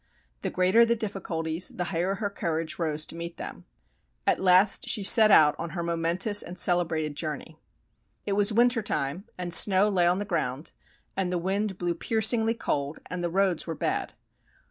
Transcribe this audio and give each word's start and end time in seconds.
The 0.41 0.49
greater 0.49 0.83
the 0.83 0.95
difficulties, 0.95 1.69
the 1.69 1.83
higher 1.93 2.15
her 2.15 2.31
courage 2.31 2.79
rose 2.79 3.05
to 3.05 3.15
meet 3.15 3.37
them. 3.37 3.65
At 4.25 4.39
last 4.39 4.89
she 4.89 5.03
set 5.03 5.29
out 5.29 5.53
on 5.59 5.69
her 5.77 5.83
momentous 5.83 6.41
and 6.41 6.57
celebrated 6.57 7.15
journey. 7.15 7.59
It 8.25 8.33
was 8.33 8.51
winter 8.51 8.81
time 8.81 9.25
and 9.37 9.53
snow 9.53 9.87
lay 9.89 10.07
on 10.07 10.17
the 10.17 10.25
ground, 10.25 10.71
and 11.15 11.31
the 11.31 11.37
wind 11.37 11.77
blew 11.77 11.93
piercingly 11.93 12.55
cold 12.55 12.97
and 13.11 13.23
the 13.23 13.29
roads 13.29 13.67
were 13.67 13.75
bad. 13.75 14.13